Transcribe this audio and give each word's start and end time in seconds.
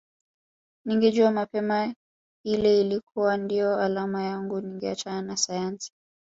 Ningejua 0.85 1.31
mapema 1.31 1.93
ile 2.45 2.81
ilikuwa 2.81 3.37
ndiyo 3.37 3.77
alama 3.79 4.23
yangu 4.23 4.61
ningeachana 4.61 5.21
na 5.21 5.37
sayansi 5.37 5.91